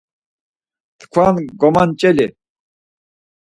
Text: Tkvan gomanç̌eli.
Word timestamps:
Tkvan 0.99 1.35
gomanç̌eli. 1.59 2.27